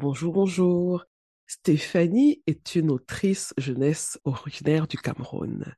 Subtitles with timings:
[0.00, 1.04] Bonjour, bonjour.
[1.48, 5.74] Stéphanie est une autrice jeunesse originaire du Cameroun.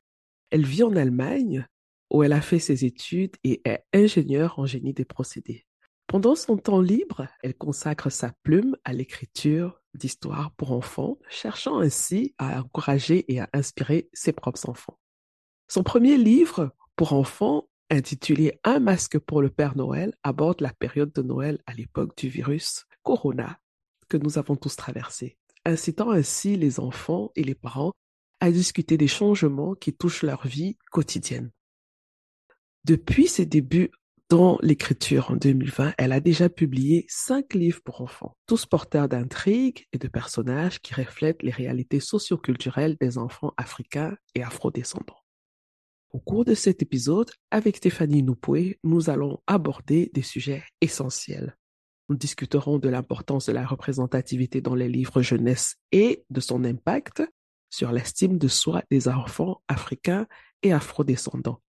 [0.50, 1.66] Elle vit en Allemagne
[2.10, 5.64] où elle a fait ses études et est ingénieure en génie des procédés.
[6.06, 12.34] Pendant son temps libre, elle consacre sa plume à l'écriture d'histoires pour enfants, cherchant ainsi
[12.36, 14.98] à encourager et à inspirer ses propres enfants.
[15.66, 21.14] Son premier livre pour enfants, intitulé Un masque pour le Père Noël, aborde la période
[21.14, 23.58] de Noël à l'époque du virus Corona
[24.10, 27.92] que nous avons tous traversé, incitant ainsi les enfants et les parents
[28.40, 31.50] à discuter des changements qui touchent leur vie quotidienne.
[32.84, 33.90] Depuis ses débuts
[34.30, 39.86] dans l'écriture en 2020, elle a déjà publié cinq livres pour enfants, tous porteurs d'intrigues
[39.92, 45.18] et de personnages qui reflètent les réalités socioculturelles des enfants africains et afrodescendants.
[46.12, 51.56] Au cours de cet épisode, avec Stéphanie Noupoué, nous allons aborder des sujets essentiels.
[52.10, 57.22] Nous discuterons de l'importance de la représentativité dans les livres jeunesse et de son impact
[57.70, 60.26] sur l'estime de soi des enfants africains
[60.64, 61.62] et afrodescendants.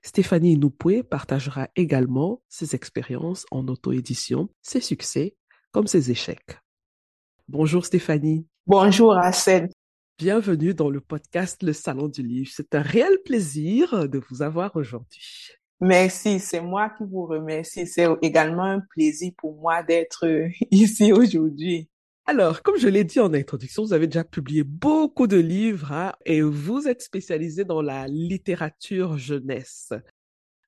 [0.00, 5.36] Stéphanie Noupoué partagera également ses expériences en auto-édition, ses succès
[5.72, 6.58] comme ses échecs.
[7.46, 8.46] Bonjour Stéphanie.
[8.66, 9.68] Bonjour Rachel.
[10.16, 12.50] Bienvenue dans le podcast Le Salon du Livre.
[12.50, 15.50] C'est un réel plaisir de vous avoir aujourd'hui.
[15.80, 17.86] Merci, c'est moi qui vous remercie.
[17.86, 20.26] C'est également un plaisir pour moi d'être
[20.70, 21.88] ici aujourd'hui.
[22.28, 26.12] Alors, comme je l'ai dit en introduction, vous avez déjà publié beaucoup de livres hein,
[26.24, 29.92] et vous êtes spécialisé dans la littérature jeunesse.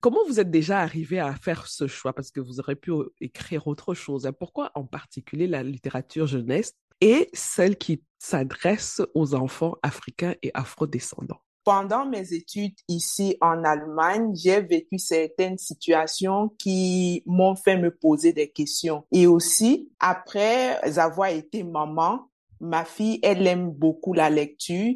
[0.01, 2.13] Comment vous êtes déjà arrivé à faire ce choix?
[2.13, 4.27] Parce que vous aurez pu écrire autre chose.
[4.27, 4.33] Hein.
[4.33, 11.41] Pourquoi en particulier la littérature jeunesse et celle qui s'adresse aux enfants africains et afrodescendants?
[11.69, 18.33] Pendant mes études ici en Allemagne, j'ai vécu certaines situations qui m'ont fait me poser
[18.33, 19.05] des questions.
[19.13, 24.95] Et aussi, après avoir été maman, ma fille, elle aime beaucoup la lecture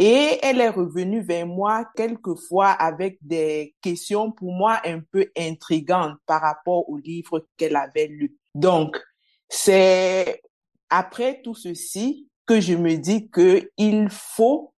[0.00, 6.18] et elle est revenue vers moi quelquefois avec des questions pour moi un peu intrigantes
[6.26, 8.36] par rapport au livre qu'elle avait lu.
[8.56, 9.00] Donc,
[9.48, 10.42] c'est
[10.88, 14.74] après tout ceci que je me dis que il faut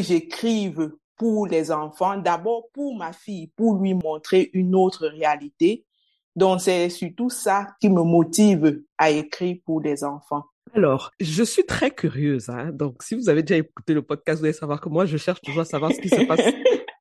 [0.00, 5.84] j'écrive pour les enfants, d'abord pour ma fille, pour lui montrer une autre réalité.
[6.34, 10.44] Donc, c'est surtout ça qui me motive à écrire pour les enfants.
[10.74, 12.48] Alors, je suis très curieuse.
[12.48, 12.70] Hein?
[12.72, 15.40] Donc, si vous avez déjà écouté le podcast, vous allez savoir que moi, je cherche
[15.42, 16.40] toujours à savoir ce qui se passe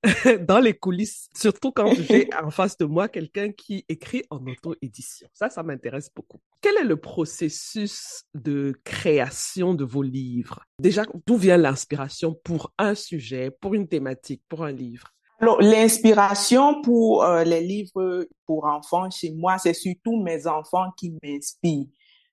[0.47, 5.27] dans les coulisses, surtout quand j'ai en face de moi quelqu'un qui écrit en auto-édition.
[5.33, 6.39] Ça, ça m'intéresse beaucoup.
[6.59, 10.65] Quel est le processus de création de vos livres?
[10.79, 15.13] Déjà, d'où vient l'inspiration pour un sujet, pour une thématique, pour un livre?
[15.39, 21.15] Alors, l'inspiration pour euh, les livres pour enfants chez moi, c'est surtout mes enfants qui
[21.23, 21.87] m'inspirent.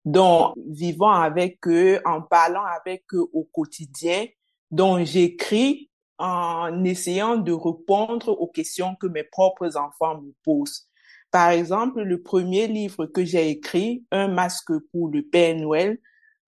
[0.08, 4.24] Donc, vivant avec eux, en parlant avec eux au quotidien,
[4.70, 10.88] donc j'écris en essayant de répondre aux questions que mes propres enfants me posent.
[11.30, 15.98] Par exemple, le premier livre que j'ai écrit, Un masque pour le Père Noël,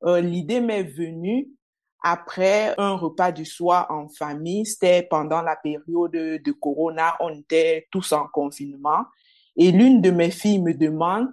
[0.05, 1.51] euh, l'idée m'est venue
[2.03, 4.65] après un repas du soir en famille.
[4.65, 9.05] C'était pendant la période de Corona, on était tous en confinement.
[9.55, 11.29] Et l'une de mes filles me demande,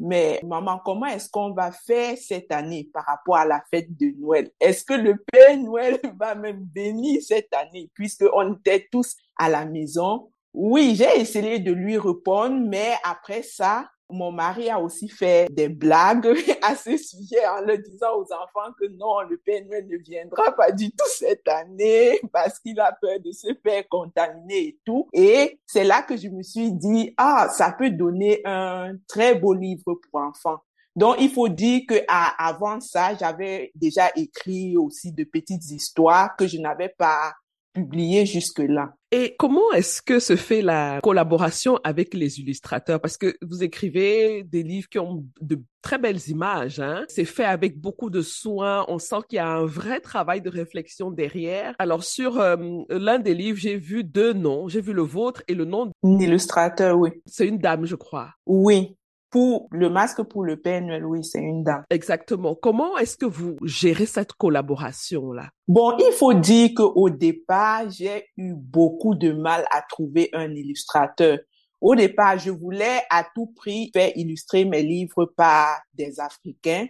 [0.00, 4.14] mais maman, comment est-ce qu'on va faire cette année par rapport à la fête de
[4.18, 4.50] Noël?
[4.58, 9.66] Est-ce que le Père Noël va même bénir cette année puisqu'on était tous à la
[9.66, 10.30] maison?
[10.54, 15.68] Oui, j'ai essayé de lui répondre, mais après ça, mon mari a aussi fait des
[15.68, 16.26] blagues
[16.62, 20.72] à ce sujet en le disant aux enfants que non, le Noël ne viendra pas
[20.72, 25.08] du tout cette année parce qu'il a peur de se faire contaminer et tout.
[25.12, 29.54] Et c'est là que je me suis dit, ah, ça peut donner un très beau
[29.54, 30.60] livre pour enfants.
[30.96, 36.46] Donc, il faut dire que avant ça, j'avais déjà écrit aussi de petites histoires que
[36.46, 37.32] je n'avais pas
[37.72, 38.94] publiées jusque-là.
[39.12, 43.00] Et comment est-ce que se fait la collaboration avec les illustrateurs?
[43.00, 46.78] Parce que vous écrivez des livres qui ont de très belles images.
[46.78, 47.04] Hein?
[47.08, 48.84] C'est fait avec beaucoup de soin.
[48.86, 51.74] On sent qu'il y a un vrai travail de réflexion derrière.
[51.80, 52.56] Alors sur euh,
[52.88, 54.68] l'un des livres, j'ai vu deux noms.
[54.68, 55.90] J'ai vu le vôtre et le nom.
[56.04, 57.10] Illustrateur, oui.
[57.26, 58.30] C'est une dame, je crois.
[58.46, 58.96] Oui.
[59.30, 61.84] Pour le masque pour le Père Noël, oui, c'est une dame.
[61.88, 62.56] Exactement.
[62.56, 65.50] Comment est-ce que vous gérez cette collaboration-là?
[65.68, 71.38] Bon, il faut dire qu'au départ, j'ai eu beaucoup de mal à trouver un illustrateur.
[71.80, 76.88] Au départ, je voulais à tout prix faire illustrer mes livres par des Africains,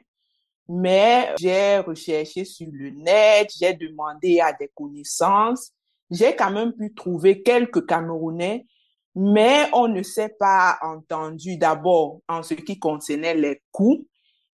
[0.67, 5.73] mais j'ai recherché sur le net, j'ai demandé à des connaissances,
[6.11, 8.67] j'ai quand même pu trouver quelques Camerounais
[9.15, 14.07] mais on ne s'est pas entendu d'abord en ce qui concernait les coûts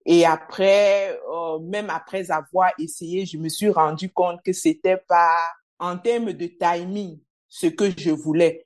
[0.06, 5.36] Et après, euh, même après avoir essayé, je me suis rendu compte que c'était pas
[5.78, 7.18] en termes de timing
[7.48, 8.64] ce que je voulais.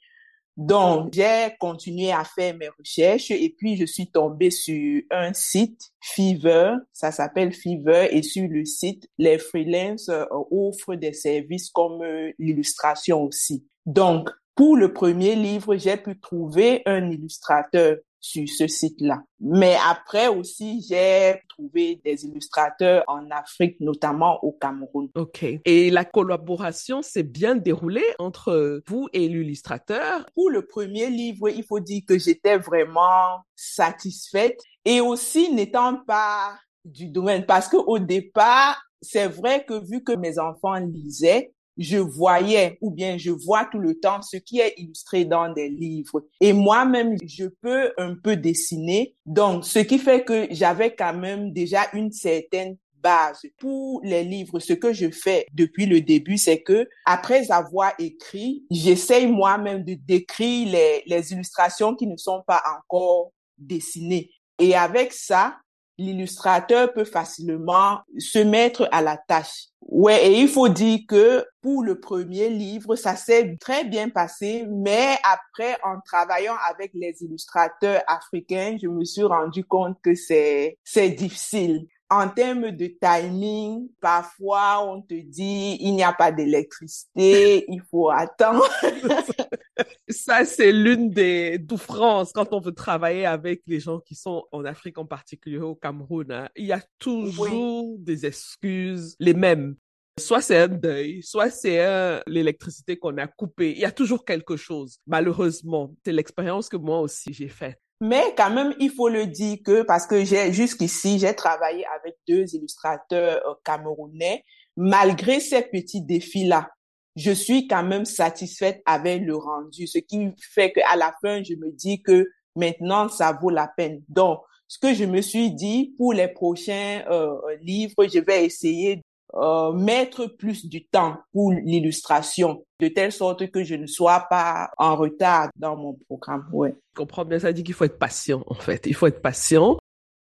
[0.57, 5.81] Donc, j'ai continué à faire mes recherches et puis je suis tombée sur un site,
[6.03, 12.03] Fever, ça s'appelle Fever, et sur le site, les freelances euh, offrent des services comme
[12.03, 13.67] euh, l'illustration aussi.
[13.87, 14.29] Donc,
[14.61, 19.23] pour le premier livre, j'ai pu trouver un illustrateur sur ce site-là.
[19.41, 25.09] Mais après aussi, j'ai trouvé des illustrateurs en Afrique, notamment au Cameroun.
[25.15, 25.47] OK.
[25.65, 30.27] Et la collaboration s'est bien déroulée entre vous et l'illustrateur?
[30.35, 36.53] Pour le premier livre, il faut dire que j'étais vraiment satisfaite et aussi n'étant pas
[36.85, 41.99] du domaine parce que au départ, c'est vrai que vu que mes enfants lisaient, je
[41.99, 46.25] voyais ou bien je vois tout le temps ce qui est illustré dans des livres.
[46.41, 49.15] Et moi-même, je peux un peu dessiner.
[49.27, 54.61] Donc, ce qui fait que j'avais quand même déjà une certaine base pour les livres.
[54.61, 59.95] Ce que je fais depuis le début, c'est que après avoir écrit, j'essaye moi-même de
[59.95, 64.31] décrire les, les illustrations qui ne sont pas encore dessinées.
[64.59, 65.57] Et avec ça,
[66.01, 69.67] l'illustrateur peut facilement se mettre à la tâche.
[69.83, 74.67] Ouais, et il faut dire que pour le premier livre, ça s'est très bien passé,
[74.69, 80.79] mais après, en travaillant avec les illustrateurs africains, je me suis rendu compte que c'est,
[80.85, 87.65] c'est difficile en termes de timing, parfois on te dit il n'y a pas d'électricité,
[87.69, 88.69] il faut attendre.
[90.09, 94.65] Ça, c'est l'une des souffrances quand on veut travailler avec les gens qui sont en
[94.65, 96.31] Afrique, en particulier au Cameroun.
[96.33, 96.49] Hein.
[96.57, 99.77] Il y a toujours des excuses, les mêmes.
[100.19, 103.71] Soit c'est un deuil, soit c'est l'électricité qu'on a coupée.
[103.71, 105.95] Il y a toujours quelque chose, malheureusement.
[106.05, 107.81] C'est l'expérience que moi aussi j'ai faite.
[108.01, 112.17] Mais quand même, il faut le dire que, parce que j'ai jusqu'ici, j'ai travaillé avec
[112.27, 114.43] deux illustrateurs euh, camerounais,
[114.77, 116.71] malgré ces petits défis-là,
[117.17, 121.55] je suis quand même satisfaite avec le rendu, ce qui fait qu'à la fin, je
[121.55, 122.27] me dis que
[122.57, 124.03] maintenant, ça vaut la peine.
[124.09, 129.03] Donc, ce que je me suis dit, pour les prochains euh, livres, je vais essayer
[129.35, 134.71] euh, mettre plus du temps pour l'illustration, de telle sorte que je ne sois pas
[134.77, 136.49] en retard dans mon programme.
[136.53, 136.75] Ouais.
[136.95, 138.87] Je comprends bien, ça dit qu'il faut être patient, en fait.
[138.87, 139.79] Il faut être patient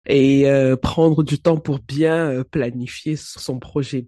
[0.07, 4.07] et euh, prendre du temps pour bien euh, planifier son projet.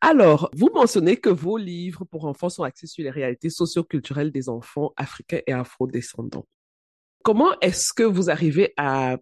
[0.00, 4.48] Alors, vous mentionnez que vos livres pour enfants sont axés sur les réalités socio-culturelles des
[4.48, 6.46] enfants africains et afro-descendants.
[7.22, 9.18] Comment est-ce que vous arrivez à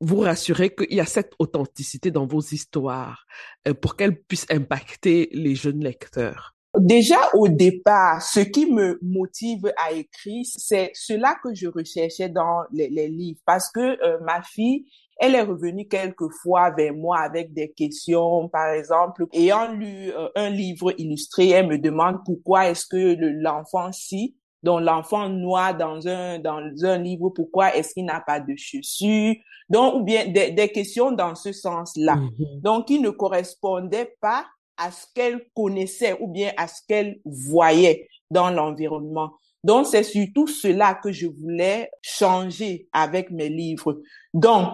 [0.00, 3.26] vous rassurer qu'il y a cette authenticité dans vos histoires
[3.68, 6.54] euh, pour qu'elles puissent impacter les jeunes lecteurs.
[6.78, 12.64] Déjà au départ, ce qui me motive à écrire, c'est cela que je recherchais dans
[12.72, 13.38] les, livres.
[13.46, 14.84] Parce que euh, ma fille,
[15.18, 20.50] elle est revenue quelquefois vers moi avec des questions, par exemple, ayant lu euh, un
[20.50, 26.38] livre illustré, elle me demande pourquoi est-ce que l'enfant si donc l'enfant noir dans un
[26.38, 29.34] dans un livre, pourquoi est-ce qu'il n'a pas de chaussures?
[29.68, 32.16] Donc ou bien des, des questions dans ce sens-là.
[32.16, 32.62] Mm-hmm.
[32.62, 34.46] Donc qui ne correspondaient pas
[34.76, 39.32] à ce qu'elle connaissait ou bien à ce qu'elle voyait dans l'environnement.
[39.62, 44.00] Donc c'est surtout cela que je voulais changer avec mes livres.
[44.32, 44.68] Donc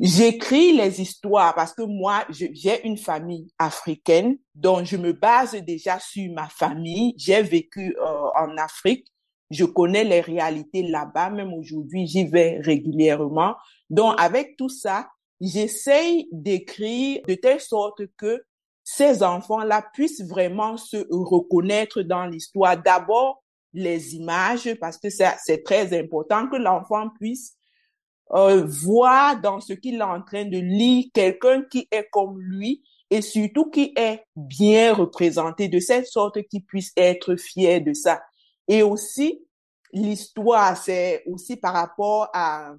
[0.00, 5.98] J'écris les histoires parce que moi, j'ai une famille africaine dont je me base déjà
[5.98, 7.14] sur ma famille.
[7.18, 9.06] J'ai vécu euh, en Afrique.
[9.50, 11.28] Je connais les réalités là-bas.
[11.28, 13.54] Même aujourd'hui, j'y vais régulièrement.
[13.90, 15.08] Donc, avec tout ça,
[15.42, 18.42] j'essaye d'écrire de telle sorte que
[18.82, 22.80] ces enfants-là puissent vraiment se reconnaître dans l'histoire.
[22.82, 23.42] D'abord,
[23.74, 27.56] les images, parce que c'est très important que l'enfant puisse
[28.34, 32.82] euh, voir dans ce qu'il est en train de lire quelqu'un qui est comme lui
[33.10, 38.22] et surtout qui est bien représenté de cette sorte qu'il puisse être fier de ça.
[38.68, 39.44] Et aussi,
[39.92, 42.74] l'histoire, c'est aussi par rapport à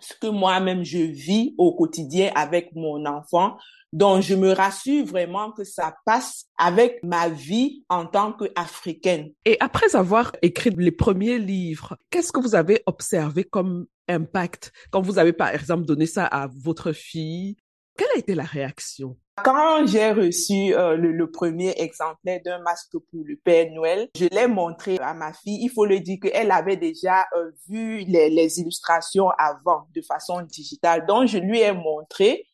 [0.00, 3.56] ce que moi-même je vis au quotidien avec mon enfant.
[3.92, 9.32] Donc, je me rassure vraiment que ça passe avec ma vie en tant qu'Africaine.
[9.44, 15.00] Et après avoir écrit les premiers livres, qu'est-ce que vous avez observé comme impact quand
[15.00, 17.56] vous avez par exemple donné ça à votre fille
[17.96, 19.16] Quelle a été la réaction?
[19.44, 24.46] Quand j'ai reçu euh, le, premier exemplaire d'un masque pour le Père Noël, je l'ai
[24.46, 25.58] montré à ma fille.
[25.62, 31.04] Il faut le dire qu'elle avait déjà euh, vu les, illustrations avant de façon digitale.
[31.06, 32.46] Donc, je lui ai montré.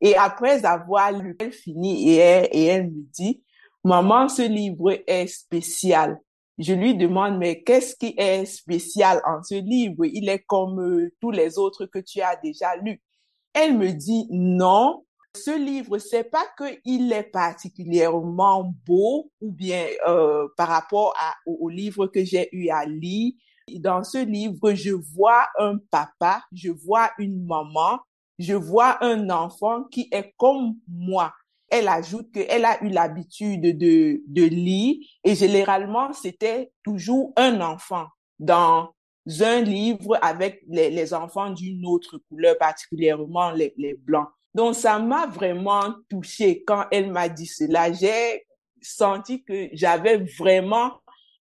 [0.00, 3.42] Et après avoir lu, elle finit et et elle me dit,
[3.84, 6.18] maman, ce livre est spécial
[6.60, 10.04] je lui demande, mais qu'est-ce qui est spécial en ce livre?
[10.04, 13.00] Il est comme euh, tous les autres que tu as déjà lus.
[13.54, 20.48] Elle me dit non, ce livre, c'est pas qu'il est particulièrement beau ou bien euh,
[20.56, 21.14] par rapport
[21.46, 23.32] au livre que j'ai eu à lire.
[23.78, 28.00] Dans ce livre, je vois un papa, je vois une maman,
[28.38, 31.32] je vois un enfant qui est comme moi.
[31.70, 38.06] Elle ajoute qu'elle a eu l'habitude de, de lire et généralement, c'était toujours un enfant
[38.38, 38.92] dans
[39.40, 44.28] un livre avec les, les enfants d'une autre couleur, particulièrement les, les blancs.
[44.54, 47.92] Donc, ça m'a vraiment touchée quand elle m'a dit cela.
[47.92, 48.46] J'ai
[48.82, 50.94] senti que j'avais vraiment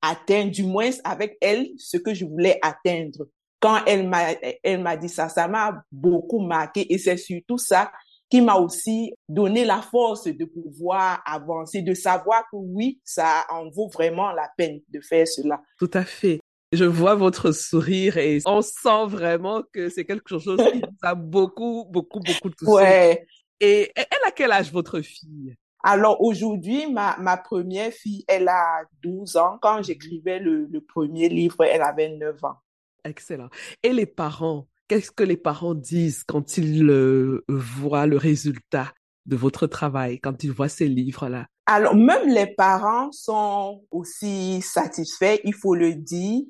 [0.03, 3.27] atteint, du moins avec elle, ce que je voulais atteindre.
[3.61, 7.91] Quand elle m'a, elle m'a dit ça, ça m'a beaucoup marqué et c'est surtout ça
[8.29, 13.71] qui m'a aussi donné la force de pouvoir avancer, de savoir que oui, ça en
[13.71, 15.63] vaut vraiment la peine de faire cela.
[15.79, 16.41] Tout à fait.
[16.73, 21.15] Je vois votre sourire et on sent vraiment que c'est quelque chose qui vous a
[21.15, 22.73] beaucoup, beaucoup, beaucoup touché.
[22.73, 23.27] Ouais.
[23.61, 25.55] Et elle a quel âge, votre fille?
[25.85, 29.59] Alors aujourd'hui, ma, ma première fille, elle a 12 ans.
[29.63, 32.57] Quand j'écrivais le, le premier livre, elle avait 9 ans.
[33.05, 33.49] Excellent.
[33.85, 38.93] Et les parents, qu'est-ce que les parents disent quand ils voient le résultat
[39.27, 41.47] de votre travail, quand ils voient ces livres-là?
[41.67, 46.43] Alors, même les parents sont aussi satisfaits, il faut le dire.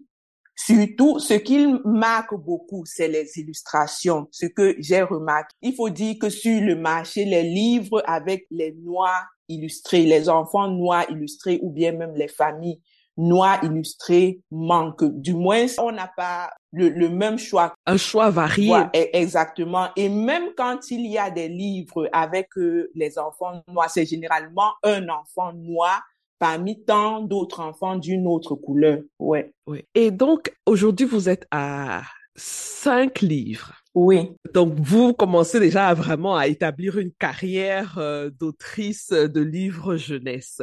[0.55, 4.26] Surtout, ce qu'ils marquent beaucoup, c'est les illustrations.
[4.31, 8.73] Ce que j'ai remarqué, il faut dire que sur le marché, les livres avec les
[8.73, 12.81] noirs illustrés, les enfants noirs illustrés ou bien même les familles
[13.16, 15.04] noires illustrées manquent.
[15.04, 17.75] Du moins, on n'a pas le, le, même choix.
[17.87, 18.73] Un choix varié.
[18.73, 19.88] Ouais, exactement.
[19.96, 24.73] Et même quand il y a des livres avec euh, les enfants noirs, c'est généralement
[24.82, 26.02] un enfant noir
[26.38, 29.00] parmi tant d'autres enfants d'une autre couleur.
[29.18, 29.52] Ouais.
[29.66, 29.85] Oui.
[29.94, 32.02] Et donc, aujourd'hui, vous êtes à
[32.35, 33.73] cinq livres.
[33.94, 34.32] Oui.
[34.52, 40.61] Donc, vous commencez déjà à vraiment à établir une carrière euh, d'autrice de livres jeunesse.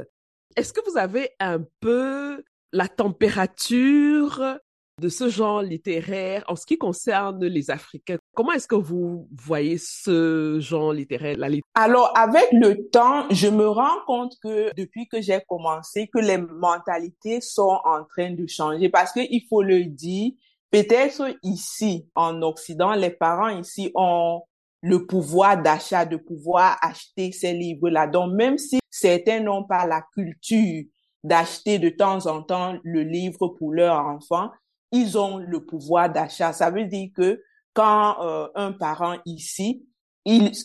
[0.56, 4.60] Est-ce que vous avez un peu la température
[5.02, 8.18] de ce genre littéraire en ce qui concerne les Africains?
[8.36, 13.68] Comment est-ce que vous voyez ce genre littéraire la Alors, avec le temps, je me
[13.68, 18.90] rends compte que depuis que j'ai commencé, que les mentalités sont en train de changer
[18.90, 20.34] parce qu'il faut le dire,
[20.70, 24.42] peut-être ici, en Occident, les parents ici ont
[24.84, 28.06] le pouvoir d'achat, de pouvoir acheter ces livres-là.
[28.06, 30.84] Donc, même si certains n'ont pas la culture
[31.24, 34.52] d'acheter de temps en temps le livre pour leur enfant,
[34.92, 36.54] ils ont le pouvoir d'achat.
[36.54, 37.42] Ça veut dire que
[37.74, 39.88] quand euh, un parent ici,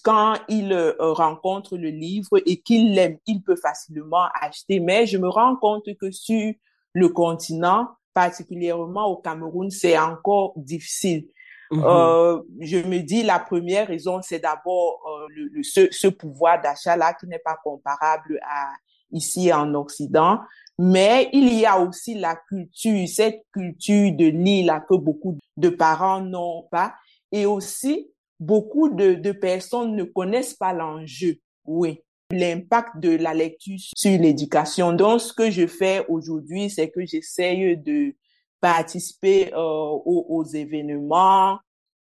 [0.04, 4.78] quand il euh, rencontre le livre et qu'il l'aime, il peut facilement acheter.
[4.78, 6.52] Mais je me rends compte que sur
[6.92, 11.28] le continent, particulièrement au Cameroun, c'est encore difficile.
[11.70, 11.82] Mmh.
[11.84, 16.60] Euh, je me dis la première raison, c'est d'abord euh, le, le, ce, ce pouvoir
[16.62, 18.70] d'achat-là qui n'est pas comparable à
[19.10, 20.40] ici en Occident.
[20.78, 26.20] Mais il y a aussi la culture, cette culture de lire-là que beaucoup de parents
[26.20, 26.94] n'ont pas.
[27.32, 31.36] Et aussi, beaucoup de, de personnes ne connaissent pas l'enjeu.
[31.64, 34.92] Oui l'impact de la lecture sur l'éducation.
[34.92, 38.14] Donc, ce que je fais aujourd'hui, c'est que j'essaye de
[38.60, 41.58] participer euh, aux, événements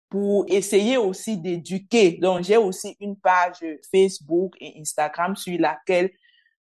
[0.09, 2.13] pour essayer aussi d'éduquer.
[2.13, 6.11] Donc, j'ai aussi une page Facebook et Instagram sur laquelle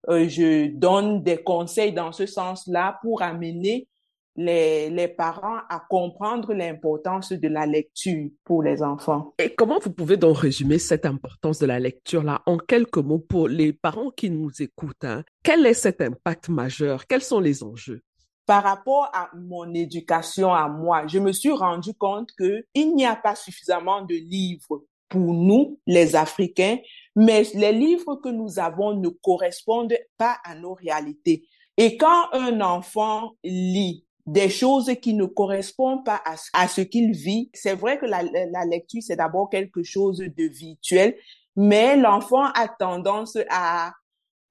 [0.10, 3.88] euh, je donne des conseils dans ce sens-là pour amener
[4.36, 9.34] les, les parents à comprendre l'importance de la lecture pour les enfants.
[9.38, 13.48] Et comment vous pouvez donc résumer cette importance de la lecture-là en quelques mots pour
[13.48, 15.04] les parents qui nous écoutent?
[15.04, 15.24] Hein?
[15.44, 17.06] Quel est cet impact majeur?
[17.06, 18.02] Quels sont les enjeux?
[18.46, 23.06] Par rapport à mon éducation à moi, je me suis rendu compte que il n'y
[23.06, 26.78] a pas suffisamment de livres pour nous, les Africains,
[27.16, 31.48] mais les livres que nous avons ne correspondent pas à nos réalités.
[31.78, 36.22] Et quand un enfant lit des choses qui ne correspondent pas
[36.54, 41.16] à, ce qu'il vit, c'est vrai que la lecture, c'est d'abord quelque chose de virtuel,
[41.56, 43.94] mais l'enfant a tendance à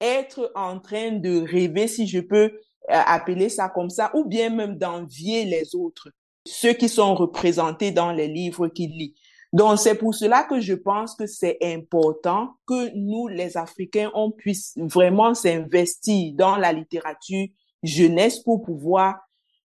[0.01, 2.53] être en train de rêver, si je peux
[2.89, 6.11] appeler ça comme ça, ou bien même d'envier les autres,
[6.47, 9.15] ceux qui sont représentés dans les livres qu'il lit.
[9.53, 14.31] Donc, c'est pour cela que je pense que c'est important que nous, les Africains, on
[14.31, 17.49] puisse vraiment s'investir dans la littérature
[17.83, 19.17] jeunesse pour pouvoir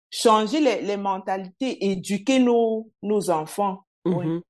[0.09, 3.85] changer les, mentalités, éduquer nos, nos enfants.
[4.05, 4.17] Mm -hmm.
[4.17, 4.41] oui.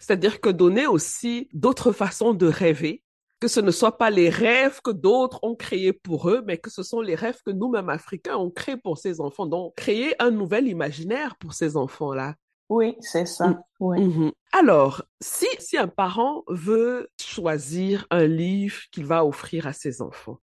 [0.00, 3.02] C'est-à-dire que donner aussi d'autres façons de rêver,
[3.42, 6.70] que ce ne soit pas les rêves que d'autres ont créés pour eux, mais que
[6.70, 9.46] ce sont les rêves que nous-mêmes Africains ont créés pour ces enfants.
[9.46, 12.36] Donc, créer un nouvel imaginaire pour ces enfants-là.
[12.68, 13.48] Oui, c'est ça.
[13.48, 13.62] Mm.
[13.80, 14.00] Oui.
[14.00, 14.32] Mhm.
[14.52, 20.38] Alors, si, si un parent veut choisir un livre qu'il va offrir à ses enfants,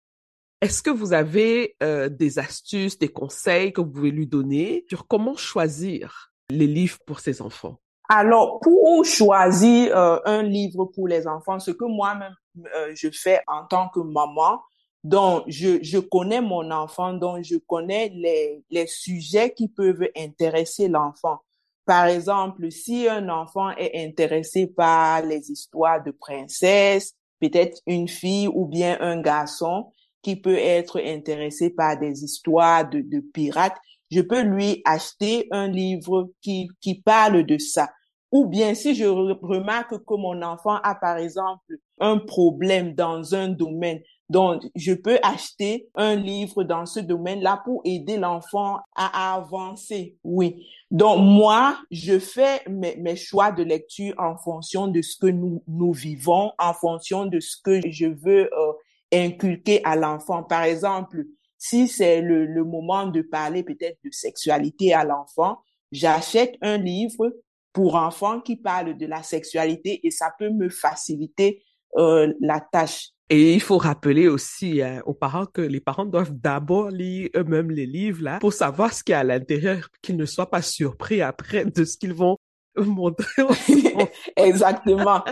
[0.60, 5.06] est-ce que vous avez euh, des astuces, des conseils que vous pouvez lui donner sur
[5.08, 7.80] comment choisir les livres pour ses enfants?
[8.10, 13.40] Alors, pour choisir euh, un livre pour les enfants, ce que moi-même euh, je fais
[13.46, 14.60] en tant que maman,
[15.02, 20.88] donc je, je connais mon enfant, donc je connais les, les sujets qui peuvent intéresser
[20.88, 21.38] l'enfant.
[21.86, 28.48] Par exemple, si un enfant est intéressé par les histoires de princesses, peut-être une fille
[28.48, 29.90] ou bien un garçon
[30.22, 33.76] qui peut être intéressé par des histoires de, de pirates,
[34.10, 37.90] je peux lui acheter un livre qui, qui parle de ça.
[38.30, 43.48] Ou bien si je remarque que mon enfant a par exemple un problème dans un
[43.48, 50.18] domaine, donc je peux acheter un livre dans ce domaine-là pour aider l'enfant à avancer.
[50.22, 50.68] Oui.
[50.92, 55.92] Donc moi, je fais mes, choix de lecture en fonction de ce que nous, nous
[55.92, 58.72] vivons, en fonction de ce que je veux euh,
[59.12, 60.44] inculquer à l'enfant.
[60.44, 61.24] Par exemple,
[61.58, 65.58] si c'est le, le moment de parler peut-être de sexualité à l'enfant,
[65.90, 67.34] j'achète un livre
[67.72, 71.64] pour enfants qui parle de la sexualité et ça peut me faciliter
[71.96, 73.08] euh, la tâche.
[73.28, 77.70] Et il faut rappeler aussi euh, aux parents que les parents doivent d'abord lire eux-mêmes
[77.70, 80.62] les livres là pour savoir ce qu'il y a à l'intérieur, qu'ils ne soient pas
[80.62, 82.36] surpris après de ce qu'ils vont
[82.76, 83.42] montrer
[84.36, 85.22] Exactement.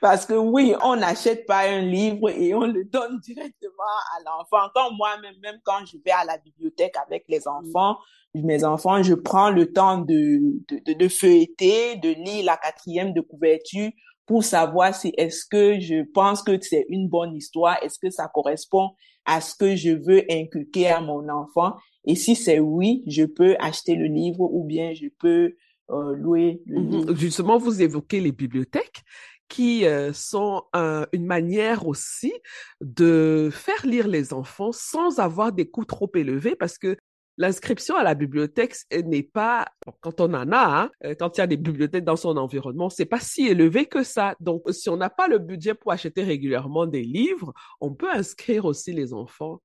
[0.00, 4.70] Parce que oui, on n'achète pas un livre et on le donne directement à l'enfant.
[4.74, 7.98] Quand moi-même, même quand je vais à la bibliothèque avec les enfants,
[8.34, 13.20] mes enfants, je prends le temps de, de, de, feuilleter, de lire la quatrième de
[13.20, 13.90] couverture
[14.28, 18.28] pour savoir si est-ce que je pense que c'est une bonne histoire, est-ce que ça
[18.28, 18.90] correspond
[19.28, 21.76] à ce que je veux inculquer à mon enfant.
[22.04, 25.54] Et si c'est oui, je peux acheter le livre ou bien je peux
[25.90, 27.14] euh, louer le livre.
[27.14, 29.02] Justement, vous évoquez les bibliothèques
[29.48, 32.32] qui euh, sont euh, une manière aussi
[32.80, 36.96] de faire lire les enfants sans avoir des coûts trop élevés parce que
[37.38, 39.66] l'inscription à la bibliothèque n'est pas,
[40.00, 43.06] quand on en a, hein, quand il y a des bibliothèques dans son environnement, c'est
[43.06, 44.34] pas si élevé que ça.
[44.40, 48.64] Donc, si on n'a pas le budget pour acheter régulièrement des livres, on peut inscrire
[48.64, 49.62] aussi les enfants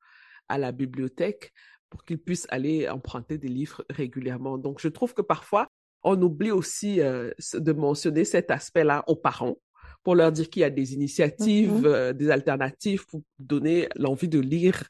[0.47, 1.51] à la bibliothèque
[1.89, 4.59] pour qu'ils puissent aller emprunter des livres régulièrement.
[4.59, 5.67] Donc, je trouve que parfois,
[6.03, 9.57] on oublie aussi euh, de mentionner cet aspect-là aux parents
[10.03, 11.85] pour leur dire qu'il y a des initiatives, mm -hmm.
[11.87, 14.83] euh, des alternatives pour donner l'envie de lire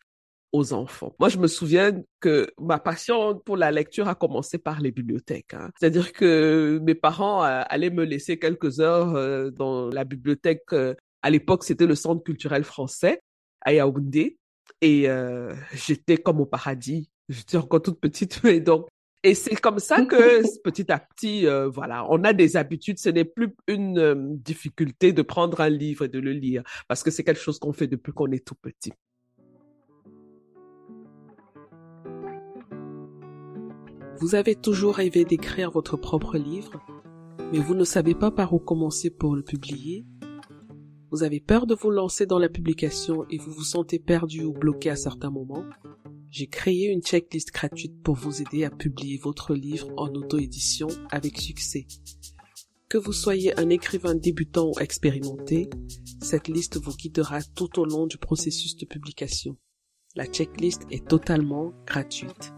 [0.53, 1.15] aux enfants.
[1.19, 5.53] Moi, je me souviens que ma passion pour la lecture a commencé par les bibliothèques.
[5.53, 5.69] Hein.
[5.79, 10.63] C'est-à-dire que mes parents euh, allaient me laisser quelques heures euh, dans la bibliothèque.
[10.71, 13.21] Euh, à l'époque, c'était le Centre culturel français
[13.61, 14.37] à Yaoundé.
[14.81, 15.07] Et
[15.73, 17.09] j'étais comme au paradis.
[17.29, 18.87] J'étais encore toute petite, mais donc
[19.25, 20.15] et c'est comme ça que
[20.63, 22.99] petit à petit, euh, voilà, on a des habitudes.
[22.99, 27.03] Ce n'est plus une euh, difficulté de prendre un livre et de le lire parce
[27.03, 28.91] que c'est quelque chose qu'on fait depuis qu'on est tout petit.
[34.23, 36.81] Vous avez toujours rêvé d'écrire votre propre livre,
[37.51, 40.05] mais vous ne savez pas par où commencer pour le publier.
[41.11, 44.53] Vous avez peur de vous lancer dans la publication et vous vous sentez perdu ou
[44.53, 45.65] bloqué à certains moments.
[46.29, 51.37] J'ai créé une checklist gratuite pour vous aider à publier votre livre en auto-édition avec
[51.37, 51.85] succès.
[52.87, 55.69] Que vous soyez un écrivain débutant ou expérimenté,
[56.21, 59.57] cette liste vous guidera tout au long du processus de publication.
[60.15, 62.53] La checklist est totalement gratuite.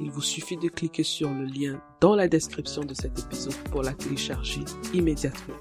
[0.00, 3.82] Il vous suffit de cliquer sur le lien dans la description de cet épisode pour
[3.82, 4.62] la télécharger
[4.94, 5.56] immédiatement.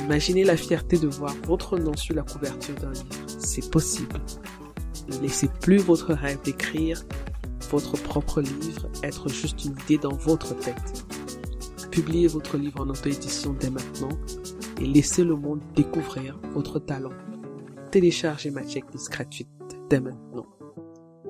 [0.00, 3.26] Imaginez la fierté de voir votre nom sur la couverture d'un livre.
[3.38, 4.20] C'est possible.
[5.08, 7.04] Ne laissez plus votre rêve d'écrire
[7.70, 11.04] votre propre livre être juste une idée dans votre tête.
[11.90, 14.16] Publiez votre livre en auto-édition dès maintenant
[14.80, 17.12] et laissez le monde découvrir votre talent.
[17.90, 19.48] Téléchargez ma checklist gratuite
[19.90, 20.46] dès maintenant.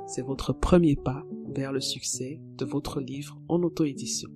[0.07, 1.23] C'est votre premier pas
[1.55, 4.31] vers le succès de votre livre en auto-édition.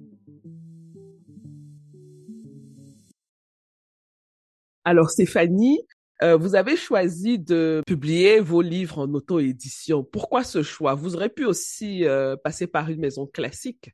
[4.85, 5.81] Alors Stéphanie,
[6.22, 10.05] euh, vous avez choisi de publier vos livres en auto-édition.
[10.05, 10.94] Pourquoi ce choix?
[10.94, 13.90] Vous aurez pu aussi euh, passer par une maison classique.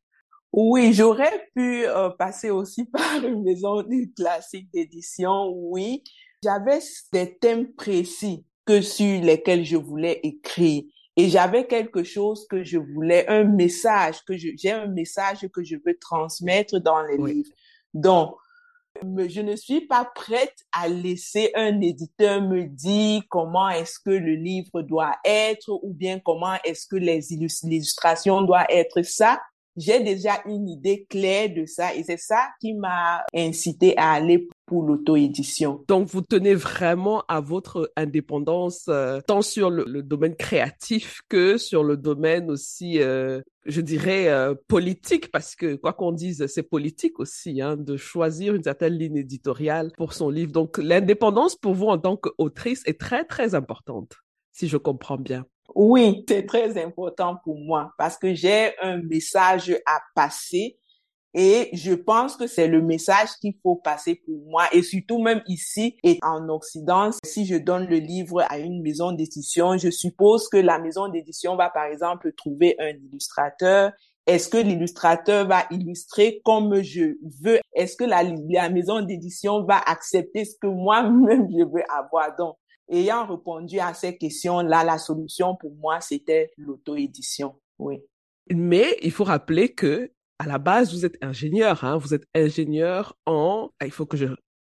[0.53, 3.85] Oui, j'aurais pu euh, passer aussi par une maison
[4.17, 6.03] classique d'édition, oui.
[6.43, 6.79] J'avais
[7.13, 10.85] des thèmes précis que sur lesquels je voulais écrire.
[11.19, 15.75] Et j'avais quelque chose que je voulais, un message, que j'ai un message que je
[15.85, 17.35] veux transmettre dans les oui.
[17.35, 17.51] livres.
[17.93, 18.37] Donc,
[19.03, 24.35] je ne suis pas prête à laisser un éditeur me dire comment est-ce que le
[24.35, 29.41] livre doit être ou bien comment est-ce que les illustrations doivent être ça.
[29.79, 34.49] J'ai déjà une idée claire de ça et c'est ça qui m'a incité à aller
[34.67, 35.85] pour l'auto-édition.
[35.89, 41.85] Donc, vous tenez vraiment à votre indépendance, euh, tant sur le, domaine créatif que sur
[41.85, 47.19] le domaine aussi, euh, je dirais, euh, politique, parce que quoi qu'on dise, c'est politique
[47.21, 50.53] aussi, hein, de choisir une certaine ligne éditoriale pour son livre.
[50.53, 54.17] Donc, l'indépendance pour vous en tant qu'autrice est très, très importante,
[54.53, 55.47] si je comprends bien.
[55.75, 60.79] Oui, c'est très important pour moi parce que j'ai un message à passer
[61.35, 65.43] et je pense que c'est le message qu'il faut passer pour moi et surtout même
[65.47, 70.49] ici et en Occident, si je donne le livre à une maison d'édition, je suppose
[70.49, 73.93] que la maison d'édition va par exemple trouver un illustrateur.
[74.27, 77.61] Est-ce que l'illustrateur va illustrer comme je veux?
[77.75, 82.35] Est-ce que la, la maison d'édition va accepter ce que moi-même je veux avoir?
[82.37, 82.57] Donc,
[82.89, 87.55] ayant répondu à ces questions-là, la solution pour moi, c'était l'auto-édition.
[87.79, 88.03] Oui.
[88.55, 93.17] Mais il faut rappeler que à la base, vous êtes ingénieur, hein, vous êtes ingénieur
[93.27, 94.27] en, ah, il faut que je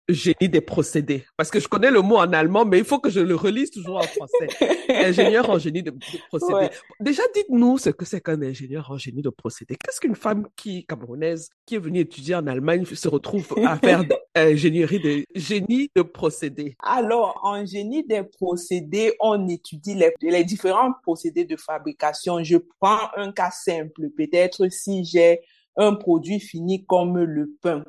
[0.07, 1.25] génie des procédés.
[1.37, 3.71] Parce que je connais le mot en allemand, mais il faut que je le relise
[3.71, 4.47] toujours en français.
[4.89, 5.93] ingénieur en génie de,
[6.29, 6.69] procédés.
[6.99, 9.75] Déjà, dites-nous ce que c'est qu'un ingénieur en génie de procédés.
[9.75, 14.03] Qu'est-ce qu'une femme qui, camerounaise, qui est venue étudier en Allemagne se retrouve à faire
[14.35, 16.75] ingénierie de génie de procédés?
[16.83, 22.43] Alors, en génie des procédés, on étudie les, les différents procédés de fabrication.
[22.43, 24.09] Je prends un cas simple.
[24.15, 25.39] Peut-être si j'ai
[25.77, 27.83] un produit fini comme le pain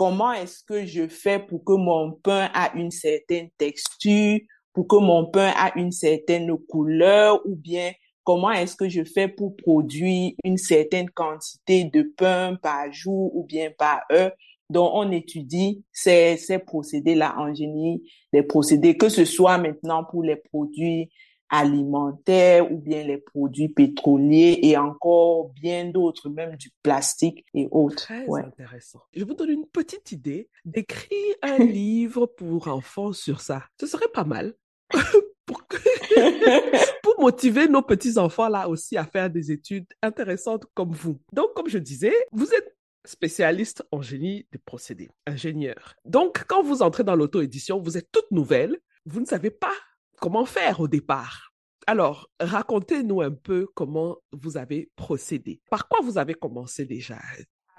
[0.00, 4.38] comment est-ce que je fais pour que mon pain a une certaine texture,
[4.72, 7.92] pour que mon pain a une certaine couleur, ou bien
[8.24, 13.44] comment est-ce que je fais pour produire une certaine quantité de pain par jour ou
[13.44, 14.32] bien par heure.
[14.70, 20.22] Donc, on étudie ces, ces procédés-là en génie, les procédés, que ce soit maintenant pour
[20.22, 21.10] les produits
[21.50, 28.04] alimentaires ou bien les produits pétroliers et encore bien d'autres, même du plastique et autres.
[28.04, 29.00] Très intéressant.
[29.12, 30.48] Je vous donne une petite idée.
[30.64, 33.64] D'écrire un livre pour enfants sur ça.
[33.80, 34.54] Ce serait pas mal.
[35.46, 35.62] pour,
[37.02, 41.20] pour motiver nos petits-enfants là aussi à faire des études intéressantes comme vous.
[41.32, 45.96] Donc, comme je disais, vous êtes spécialiste en génie des procédés, ingénieur.
[46.04, 49.72] Donc, quand vous entrez dans l'auto-édition, vous êtes toute nouvelle, vous ne savez pas
[50.20, 51.50] comment faire au départ?
[51.86, 55.60] Alors, racontez-nous un peu comment vous avez procédé.
[55.70, 57.18] Par quoi vous avez commencé déjà?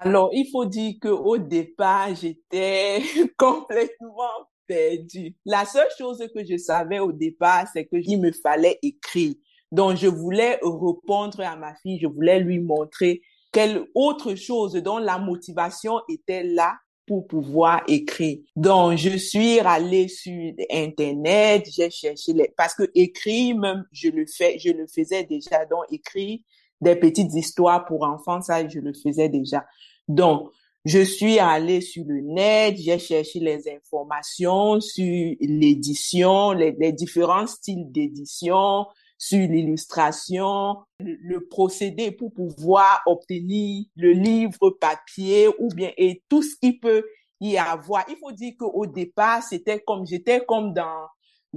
[0.00, 3.00] Alors, il faut dire que au départ, j'étais
[3.38, 5.36] complètement perdue.
[5.46, 9.34] La seule chose que je savais au départ, c'est qu'il me fallait écrire.
[9.70, 14.98] Donc, je voulais répondre à ma fille, je voulais lui montrer quelle autre chose dont
[14.98, 16.74] la motivation était là
[17.12, 18.38] pour pouvoir écrire.
[18.56, 24.24] Donc, je suis allée sur Internet, j'ai cherché les, parce que écrire, même, je le
[24.26, 25.66] fais, je le faisais déjà.
[25.66, 26.38] Donc, écrire
[26.80, 29.66] des petites histoires pour enfants, ça, je le faisais déjà.
[30.08, 30.50] Donc,
[30.86, 37.46] je suis allée sur le net, j'ai cherché les informations sur l'édition, les, les différents
[37.46, 38.86] styles d'édition,
[39.22, 46.56] sur l'illustration, le procédé pour pouvoir obtenir le livre papier ou bien et tout ce
[46.60, 47.04] qui peut
[47.38, 48.04] y avoir.
[48.08, 51.06] Il faut dire qu'au départ, c'était comme j'étais comme dans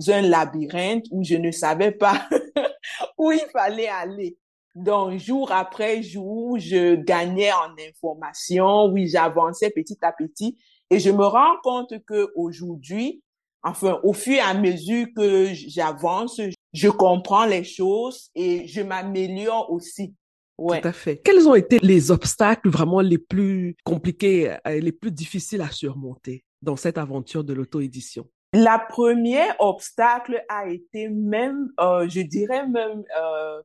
[0.10, 2.30] un labyrinthe où je ne savais pas
[3.18, 4.38] où il fallait aller.
[4.76, 10.56] Donc, jour après jour, je gagnais en information, oui, j'avançais petit à petit
[10.92, 13.24] et je me rends compte que aujourd'hui,
[13.66, 16.40] enfin, au fur et à mesure que j'avance,
[16.72, 20.14] je comprends les choses et je m'améliore aussi.
[20.58, 20.80] Ouais.
[20.80, 21.18] Tout à fait.
[21.18, 26.46] Quels ont été les obstacles vraiment les plus compliqués, et les plus difficiles à surmonter
[26.62, 28.30] dans cette aventure de l'auto-édition?
[28.54, 33.62] La première obstacle a été même, euh, je dirais même, euh,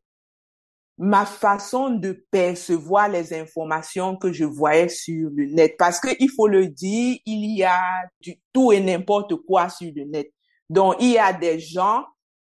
[1.02, 5.76] ma façon de percevoir les informations que je voyais sur le net.
[5.78, 10.04] Parce qu'il faut le dire, il y a du tout et n'importe quoi sur le
[10.04, 10.30] net.
[10.68, 12.04] Donc, il y a des gens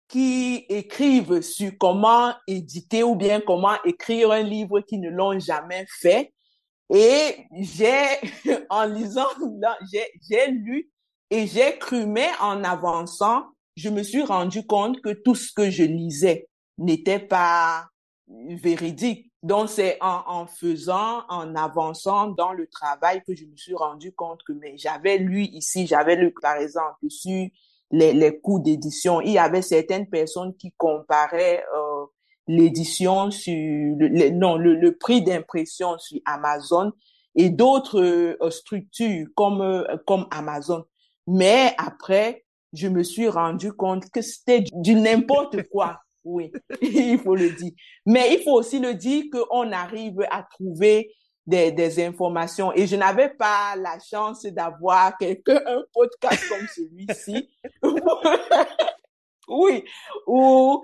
[0.09, 5.87] qui écrivent sur comment éditer ou bien comment écrire un livre qui ne l'ont jamais
[5.89, 6.35] fait.
[6.93, 8.05] Et j'ai,
[8.69, 9.25] en lisant,
[10.29, 10.91] j'ai lu
[11.31, 15.71] et j'ai cru, mais en avançant, je me suis rendu compte que tout ce que
[15.71, 17.87] je lisais n'était pas
[18.29, 19.31] véridique.
[19.43, 24.13] Donc, c'est en, en, faisant, en avançant dans le travail que je me suis rendu
[24.13, 27.49] compte que mais j'avais lu ici, j'avais lu, par exemple, sur
[27.91, 29.21] les, les coûts d'édition.
[29.21, 32.07] Il y avait certaines personnes qui comparaient euh,
[32.47, 36.93] l'édition sur le, non le, le prix d'impression sur Amazon
[37.35, 40.85] et d'autres euh, structures comme euh, comme Amazon.
[41.27, 46.01] Mais après, je me suis rendu compte que c'était du n'importe quoi.
[46.25, 47.73] Oui, il faut le dire.
[48.07, 51.11] Mais il faut aussi le dire qu'on arrive à trouver
[51.47, 52.73] des, des informations.
[52.75, 57.51] Et je n'avais pas la chance d'avoir un podcast comme celui-ci.
[59.49, 59.85] oui,
[60.27, 60.83] où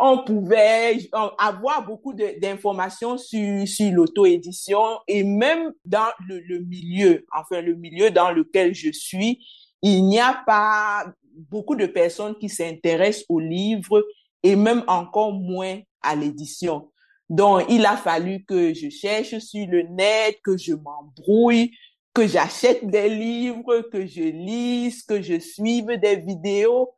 [0.00, 0.98] on pouvait
[1.38, 8.10] avoir beaucoup d'informations sur, sur l'auto-édition et même dans le, le, milieu, enfin le milieu
[8.10, 9.44] dans lequel je suis,
[9.82, 11.12] il n'y a pas
[11.50, 14.04] beaucoup de personnes qui s'intéressent aux livres
[14.42, 16.90] et même encore moins à l'édition.
[17.28, 21.72] Donc, il a fallu que je cherche sur le net, que je m'embrouille,
[22.14, 26.90] que j'achète des livres, que je lise, que je suive des vidéos.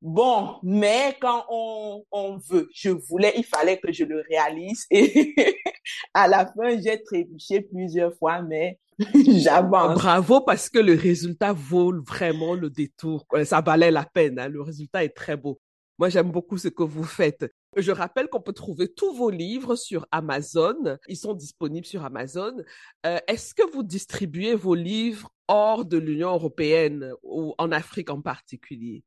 [0.00, 4.86] Bon, mais quand on, veut, je voulais, il fallait que je le réalise.
[4.90, 5.34] Et
[6.14, 8.78] à la fin, j'ai trébuché plusieurs fois, mais
[9.14, 9.94] j'avance.
[9.94, 13.26] Bravo parce que le résultat vaut vraiment le détour.
[13.44, 14.38] Ça valait la peine.
[14.38, 14.48] Hein.
[14.48, 15.60] Le résultat est très beau.
[15.98, 17.50] Moi, j'aime beaucoup ce que vous faites.
[17.76, 20.98] Je rappelle qu'on peut trouver tous vos livres sur Amazon.
[21.08, 22.54] Ils sont disponibles sur Amazon.
[23.06, 28.20] Euh, Est-ce que vous distribuez vos livres hors de l'Union européenne ou en Afrique en
[28.20, 29.04] particulier?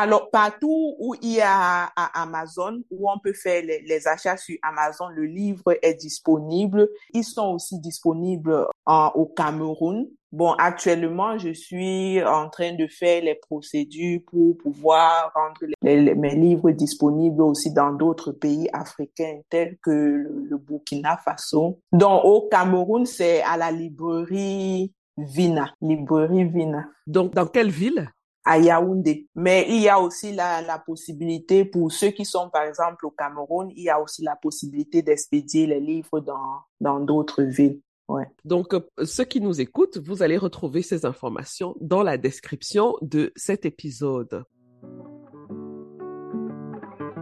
[0.00, 5.08] Alors, partout où il y a Amazon, où on peut faire les, achats sur Amazon,
[5.08, 6.88] le livre est disponible.
[7.14, 10.06] Ils sont aussi disponibles au Cameroun.
[10.30, 16.70] Bon, actuellement, je suis en train de faire les procédures pour pouvoir rendre mes livres
[16.70, 21.80] disponibles aussi dans d'autres pays africains tels que le, le Burkina Faso.
[21.90, 26.84] Donc, au Cameroun, c'est à la librairie Vina, librairie Vina.
[27.08, 28.08] Donc, dans quelle ville?
[28.48, 29.28] À Yaoundé.
[29.34, 33.70] Mais il y a aussi la, possibilité pour ceux qui sont par exemple au Cameroun,
[33.76, 37.80] il y a aussi la possibilité d'expédier les livres dans dans d'autres villes.
[38.08, 38.24] Ouais.
[38.46, 43.32] Donc, euh, ceux qui nous écoutent, vous allez retrouver ces informations dans la description de
[43.36, 44.44] cet épisode.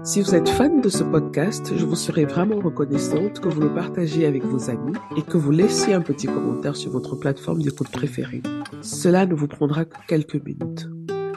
[0.04, 3.74] Si vous êtes fan de ce podcast, je vous serais vraiment reconnaissante que vous le
[3.74, 7.90] partagiez avec vos amis et que vous laissiez un petit commentaire sur votre plateforme d'écoute
[7.90, 8.42] préférée.
[8.80, 10.86] Cela ne vous prendra que quelques minutes.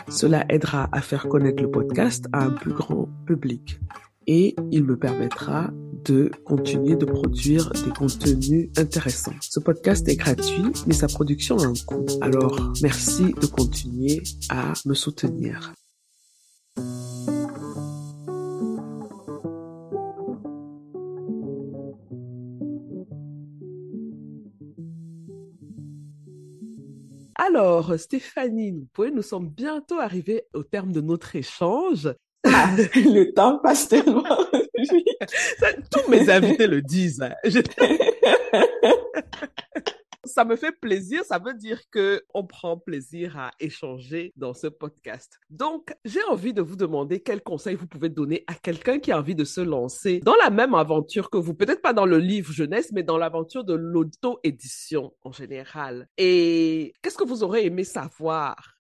[0.10, 3.80] Cela aidera à faire connaître le podcast à un plus grand public
[4.28, 5.72] et il me permettra
[6.06, 9.34] de continuer de produire des contenus intéressants.
[9.42, 12.06] Ce podcast est gratuit, mais sa production a un coût.
[12.22, 15.74] Alors, merci de continuer à me soutenir.
[27.40, 32.14] Alors, Stéphanie, nous, nous sommes bientôt arrivés au terme de notre échange.
[32.46, 34.24] Ah, le temps passe tellement
[35.92, 37.22] Tous mes invités le disent.
[37.22, 37.34] Hein.
[40.30, 44.68] ça me fait plaisir, ça veut dire que on prend plaisir à échanger dans ce
[44.68, 45.40] podcast.
[45.50, 49.18] Donc, j'ai envie de vous demander quels conseils vous pouvez donner à quelqu'un qui a
[49.18, 52.52] envie de se lancer dans la même aventure que vous, peut-être pas dans le livre
[52.52, 56.08] jeunesse, mais dans l'aventure de l'auto-édition en général.
[56.18, 58.76] Et qu'est-ce que vous aurez aimé savoir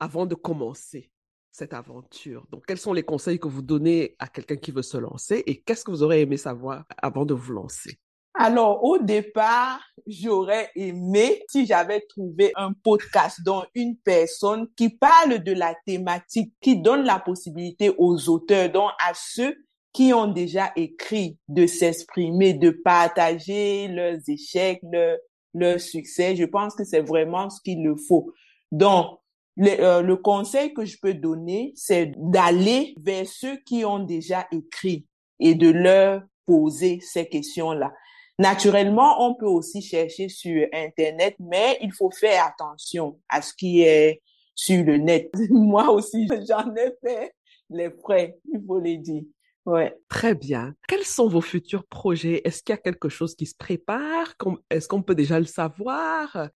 [0.00, 1.10] avant de commencer
[1.50, 2.46] cette aventure?
[2.50, 5.62] Donc, quels sont les conseils que vous donnez à quelqu'un qui veut se lancer et
[5.62, 7.98] qu'est-ce que vous aurez aimé savoir avant de vous lancer?
[8.36, 15.38] Alors, au départ, j'aurais aimé si j'avais trouvé un podcast dont une personne qui parle
[15.38, 19.54] de la thématique, qui donne la possibilité aux auteurs, donc à ceux
[19.92, 25.18] qui ont déjà écrit, de s'exprimer, de partager leurs échecs, leurs
[25.54, 26.34] leur succès.
[26.34, 28.32] Je pense que c'est vraiment ce qu'il le faut.
[28.72, 29.18] Donc,
[29.56, 34.48] le, euh, le conseil que je peux donner, c'est d'aller vers ceux qui ont déjà
[34.50, 35.06] écrit
[35.38, 37.92] et de leur poser ces questions-là.
[38.38, 43.82] Naturellement, on peut aussi chercher sur Internet, mais il faut faire attention à ce qui
[43.82, 44.22] est
[44.54, 45.30] sur le net.
[45.50, 47.32] Moi aussi, j'en ai fait
[47.70, 49.22] les frais, il faut le dire.
[49.66, 49.96] Ouais.
[50.08, 50.74] Très bien.
[50.88, 52.42] Quels sont vos futurs projets?
[52.44, 54.34] Est-ce qu'il y a quelque chose qui se prépare?
[54.68, 56.50] Est-ce qu'on peut déjà le savoir?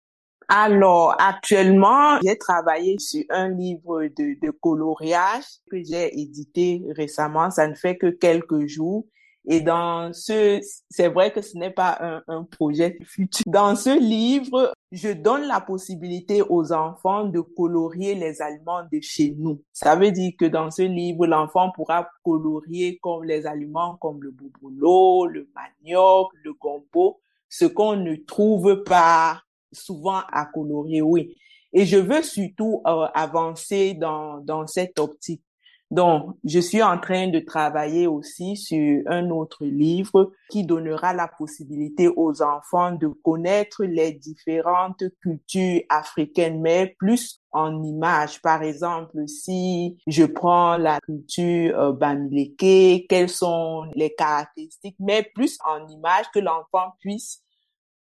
[0.49, 7.51] Alors, actuellement, j'ai travaillé sur un livre de, de coloriage que j'ai édité récemment.
[7.51, 9.07] Ça ne fait que quelques jours.
[9.47, 13.45] Et dans ce, c'est vrai que ce n'est pas un, un, projet futur.
[13.47, 19.35] Dans ce livre, je donne la possibilité aux enfants de colorier les aliments de chez
[19.37, 19.61] nous.
[19.73, 24.31] Ça veut dire que dans ce livre, l'enfant pourra colorier comme les aliments comme le
[24.31, 31.37] boulot, le manioc, le gombo, ce qu'on ne trouve pas souvent à colorier, oui.
[31.73, 35.43] Et je veux surtout euh, avancer dans, dans cette optique.
[35.90, 41.29] Donc, je suis en train de travailler aussi sur un autre livre qui donnera la
[41.29, 48.40] possibilité aux enfants de connaître les différentes cultures africaines, mais plus en images.
[48.42, 55.59] Par exemple, si je prends la culture euh, bamileke, quelles sont les caractéristiques, mais plus
[55.64, 57.42] en images que l'enfant puisse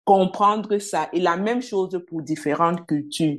[0.04, 1.08] comprendre ça.
[1.12, 3.38] Et la même chose pour différentes cultures.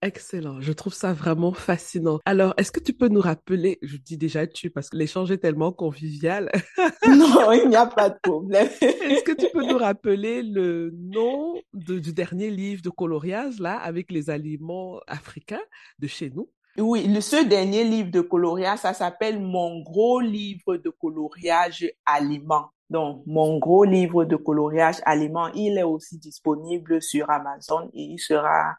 [0.00, 2.20] Excellent, je trouve ça vraiment fascinant.
[2.24, 5.38] Alors, est-ce que tu peux nous rappeler, je dis déjà tu parce que l'échange est
[5.38, 6.50] tellement convivial.
[7.08, 8.68] non, il n'y a pas de problème.
[8.80, 14.12] est-ce que tu peux nous rappeler le nom du dernier livre de coloriage là avec
[14.12, 15.64] les aliments africains
[15.98, 16.48] de chez nous?
[16.76, 22.70] Oui, le, ce dernier livre de coloriage, ça s'appelle Mon gros livre de coloriage aliments.
[22.88, 28.18] Donc, mon gros livre de coloriage aliments, il est aussi disponible sur Amazon et il
[28.18, 28.76] sera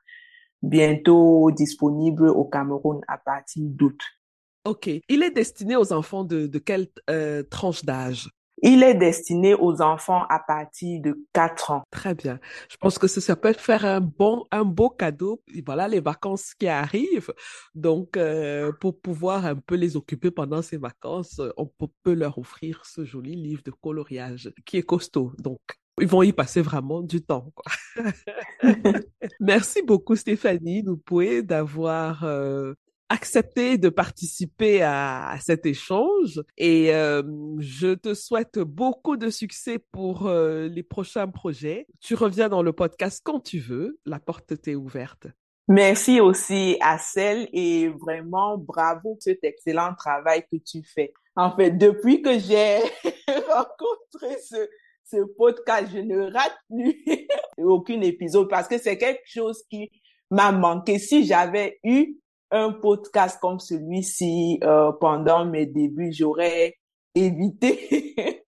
[0.62, 4.00] bientôt disponible au Cameroun à partir d'août.
[4.65, 4.89] OK.
[5.08, 8.30] Il est destiné aux enfants de, de quelle euh, tranche d'âge?
[8.62, 11.84] Il est destiné aux enfants à partir de 4 ans.
[11.91, 12.39] Très bien.
[12.69, 15.41] Je pense que ça peut faire un bon, un beau cadeau.
[15.65, 17.34] Voilà les vacances qui arrivent.
[17.74, 21.69] Donc, euh, pour pouvoir un peu les occuper pendant ces vacances, on
[22.04, 25.32] peut leur offrir ce joli livre de coloriage qui est costaud.
[25.39, 25.60] Donc,
[26.00, 27.52] ils vont y passer vraiment du temps.
[27.56, 28.04] Quoi.
[29.40, 32.74] Merci beaucoup Stéphanie pouvez d'avoir euh,
[33.10, 37.24] accepté de participer à, cet échange et euh,
[37.60, 41.88] je te souhaite beaucoup de succès pour euh, les prochains projets.
[42.00, 45.28] Tu reviens dans le podcast quand tu veux, la porte t'est ouverte.
[45.68, 51.14] Merci aussi à celle et vraiment bravo pour cet excellent travail que tu fais.
[51.36, 52.80] En fait, depuis que j'ai
[53.28, 54.68] rencontré ce,
[55.10, 57.04] ce podcast, je ne rate plus
[57.58, 59.89] aucun épisode parce que c'est quelque chose qui
[60.30, 61.00] m'a manqué.
[61.00, 62.17] Si j'avais eu
[62.52, 66.76] un podcast comme celui-ci euh, pendant mes débuts, j'aurais
[67.15, 68.45] évité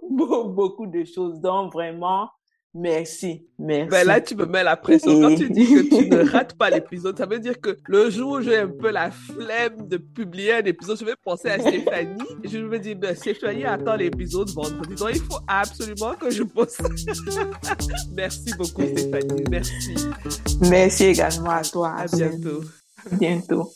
[0.10, 1.40] beaucoup de choses.
[1.40, 2.28] Donc vraiment,
[2.72, 3.90] Merci, merci.
[3.90, 5.20] Ben là, tu me mets la pression.
[5.20, 8.32] Quand tu dis que tu ne rates pas l'épisode, ça veut dire que le jour
[8.32, 12.22] où j'ai un peu la flemme de publier un épisode, je vais penser à Stéphanie.
[12.44, 14.94] Je me dis, ben, Stéphanie attend l'épisode vendredi.
[14.94, 16.80] Donc, il faut absolument que je poste.
[18.14, 19.42] merci beaucoup, Stéphanie.
[19.50, 19.94] Merci.
[20.60, 21.96] Merci également à toi.
[21.98, 22.62] À bientôt.
[23.04, 23.72] À bientôt.